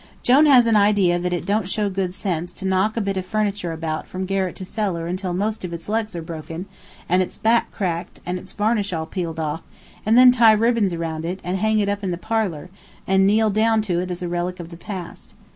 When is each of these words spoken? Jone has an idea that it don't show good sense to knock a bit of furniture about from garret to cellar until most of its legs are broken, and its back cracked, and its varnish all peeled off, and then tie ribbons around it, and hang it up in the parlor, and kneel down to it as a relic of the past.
Jone 0.23 0.47
has 0.47 0.65
an 0.65 0.75
idea 0.75 1.19
that 1.19 1.31
it 1.31 1.45
don't 1.45 1.69
show 1.69 1.87
good 1.87 2.15
sense 2.15 2.53
to 2.53 2.65
knock 2.65 2.97
a 2.97 3.01
bit 3.01 3.17
of 3.17 3.23
furniture 3.27 3.71
about 3.71 4.07
from 4.07 4.25
garret 4.25 4.55
to 4.55 4.65
cellar 4.65 5.05
until 5.05 5.31
most 5.31 5.63
of 5.63 5.73
its 5.73 5.87
legs 5.87 6.15
are 6.15 6.23
broken, 6.23 6.65
and 7.07 7.21
its 7.21 7.37
back 7.37 7.71
cracked, 7.71 8.19
and 8.25 8.39
its 8.39 8.51
varnish 8.51 8.93
all 8.93 9.05
peeled 9.05 9.39
off, 9.39 9.61
and 10.03 10.17
then 10.17 10.31
tie 10.31 10.53
ribbons 10.53 10.91
around 10.91 11.23
it, 11.23 11.39
and 11.43 11.57
hang 11.59 11.77
it 11.77 11.87
up 11.87 12.03
in 12.03 12.09
the 12.09 12.17
parlor, 12.17 12.71
and 13.05 13.27
kneel 13.27 13.51
down 13.51 13.79
to 13.83 13.99
it 13.99 14.09
as 14.09 14.23
a 14.23 14.27
relic 14.27 14.59
of 14.59 14.69
the 14.69 14.75
past. 14.75 15.35